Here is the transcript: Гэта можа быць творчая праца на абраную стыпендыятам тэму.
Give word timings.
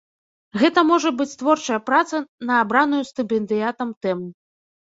Гэта 0.61 0.83
можа 0.91 1.11
быць 1.19 1.35
творчая 1.41 1.77
праца 1.89 2.23
на 2.51 2.57
абраную 2.65 3.03
стыпендыятам 3.11 3.97
тэму. 4.07 4.27